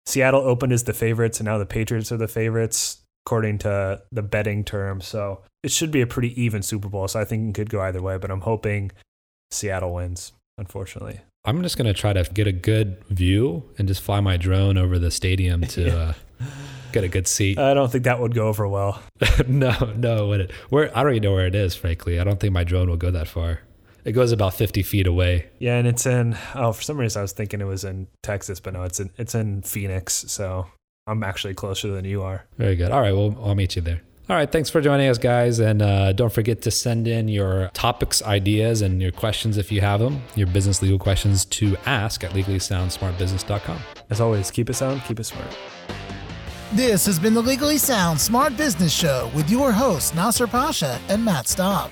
Seattle 0.08 0.42
opened 0.42 0.72
as 0.72 0.86
the 0.86 0.94
favorites, 0.94 1.40
and 1.40 1.46
now 1.46 1.58
the 1.58 1.66
Patriots 1.66 2.14
are 2.14 2.18
the 2.18 2.30
favorites 2.30 3.02
according 3.26 3.58
to 3.58 4.02
the 4.10 4.22
betting 4.22 4.64
term. 4.64 5.02
So 5.02 5.42
it 5.64 5.72
should 5.72 5.92
be 5.92 6.00
a 6.00 6.08
pretty 6.08 6.42
even 6.42 6.64
Super 6.64 6.88
Bowl. 6.88 7.10
So 7.10 7.20
I 7.20 7.26
think 7.26 7.50
it 7.50 7.60
could 7.60 7.70
go 7.70 7.82
either 7.82 8.02
way, 8.02 8.18
but 8.18 8.32
I'm 8.32 8.42
hoping 8.42 8.92
Seattle 9.52 9.94
wins. 9.94 10.32
Unfortunately, 10.58 11.20
I'm 11.44 11.62
just 11.62 11.78
gonna 11.78 11.94
try 11.94 12.14
to 12.14 12.24
get 12.34 12.48
a 12.48 12.52
good 12.54 13.04
view 13.10 13.70
and 13.78 13.88
just 13.88 14.02
fly 14.02 14.22
my 14.22 14.38
drone 14.38 14.78
over 14.78 14.98
the 14.98 15.12
stadium 15.12 15.62
to. 15.62 15.82
yeah. 15.88 15.94
uh, 15.94 16.14
get 16.94 17.04
a 17.04 17.10
good 17.10 17.28
seat. 17.28 17.60
I 17.60 17.74
don't 17.74 17.92
think 17.92 18.06
that 18.06 18.20
would 18.20 18.34
go 18.34 18.48
over 18.48 18.68
well. 18.68 19.02
no, 19.48 19.94
no, 19.96 20.28
would 20.30 20.40
it? 20.40 20.52
Where 20.70 20.98
I 20.98 21.04
don't 21.04 21.12
even 21.12 21.24
know 21.24 21.34
where 21.34 21.48
it 21.48 21.54
is. 21.54 21.76
Frankly, 21.76 22.20
I 22.20 22.24
don't 22.24 22.40
think 22.40 22.54
my 22.54 22.64
drone 22.64 22.90
will 22.90 22.98
go 22.98 23.12
that 23.12 23.28
far. 23.28 23.60
It 24.08 24.14
goes 24.14 24.32
about 24.32 24.54
50 24.54 24.84
feet 24.84 25.06
away. 25.06 25.48
Yeah, 25.60 25.76
and 25.76 25.86
it's 25.86 26.06
in. 26.06 26.38
Oh, 26.56 26.72
for 26.72 26.82
some 26.82 26.98
reason 26.98 27.20
I 27.20 27.24
was 27.24 27.34
thinking 27.34 27.60
it 27.60 27.66
was 27.66 27.84
in 27.84 28.08
Texas, 28.24 28.62
but 28.62 28.72
no, 28.72 28.84
it's 28.84 29.02
in 29.02 29.10
it's 29.18 29.36
in 29.36 29.64
Phoenix. 29.64 30.14
So 30.30 30.66
I'm 31.08 31.24
actually 31.24 31.56
closer 31.56 31.90
than 31.90 32.06
you 32.06 32.24
are. 32.24 32.46
Very 32.58 32.78
good. 32.78 32.90
All 32.90 33.02
right, 33.02 33.12
well 33.12 33.38
I'll 33.44 33.54
meet 33.54 33.76
you 33.76 33.82
there. 33.82 34.02
All 34.30 34.38
right, 34.38 34.50
thanks 34.50 34.70
for 34.70 34.80
joining 34.80 35.10
us, 35.10 35.18
guys. 35.18 35.60
And 35.60 35.82
uh, 35.82 36.14
don't 36.14 36.32
forget 36.32 36.62
to 36.62 36.72
send 36.72 37.06
in 37.06 37.28
your 37.28 37.70
topics, 37.74 38.22
ideas, 38.22 38.82
and 38.82 39.02
your 39.02 39.12
questions 39.12 39.58
if 39.58 39.74
you 39.74 39.82
have 39.82 40.00
them, 40.00 40.22
your 40.36 40.48
business 40.48 40.82
legal 40.82 41.00
questions 41.00 41.44
to 41.44 41.76
ask 41.86 42.24
at 42.24 42.32
legallysoundsmartbusiness.com. 42.32 43.80
As 44.10 44.22
always, 44.22 44.52
keep 44.52 44.70
it 44.70 44.76
sound, 44.76 45.02
keep 45.04 45.20
it 45.20 45.26
smart. 45.26 45.48
This 46.74 47.06
has 47.06 47.20
been 47.20 47.34
the 47.34 47.42
Legally 47.42 47.78
Sound 47.78 48.20
Smart 48.20 48.56
Business 48.56 48.94
Show 48.94 49.32
with 49.36 49.50
your 49.50 49.74
hosts, 49.74 50.14
Nasser 50.14 50.48
Pasha 50.48 51.00
and 51.10 51.24
Matt 51.24 51.48
Staub. 51.48 51.92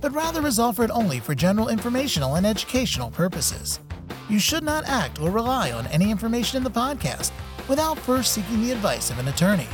but 0.00 0.14
rather 0.14 0.46
is 0.46 0.58
offered 0.58 0.90
only 0.90 1.20
for 1.20 1.34
general 1.34 1.68
informational 1.68 2.36
and 2.36 2.46
educational 2.46 3.10
purposes. 3.10 3.80
You 4.28 4.38
should 4.38 4.62
not 4.62 4.84
act 4.86 5.20
or 5.20 5.30
rely 5.30 5.72
on 5.72 5.86
any 5.88 6.10
information 6.10 6.56
in 6.56 6.64
the 6.64 6.70
podcast 6.70 7.32
without 7.68 7.98
first 7.98 8.32
seeking 8.32 8.62
the 8.62 8.72
advice 8.72 9.10
of 9.10 9.18
an 9.18 9.28
attorney. 9.28 9.68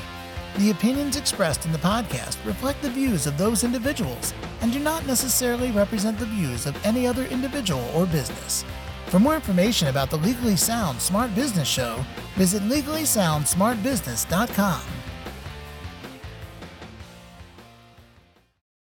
The 0.59 0.71
opinions 0.71 1.17
expressed 1.17 1.67
in 1.67 1.73
the 1.73 1.79
podcast 1.79 2.45
reflect 2.47 2.81
the 2.81 2.91
views 2.91 3.27
of 3.27 3.37
those 3.37 3.65
individuals 3.65 4.33
and 4.63 4.73
do 4.73 4.79
not 4.79 5.07
necessarily 5.07 5.71
represent 5.71 6.19
the 6.19 6.25
views 6.27 6.67
of 6.67 6.83
any 6.85 7.07
other 7.07 7.25
individual 7.27 7.89
or 7.95 8.07
business. 8.07 8.65
For 9.07 9.19
more 9.19 9.35
information 9.35 9.89
about 9.89 10.11
the 10.11 10.19
Legally 10.19 10.57
Sound 10.57 11.01
Smart 11.01 11.35
Business 11.35 11.69
Show, 11.69 12.05
visit 12.37 12.63
legallysoundsmartbusiness.com. 12.63 14.81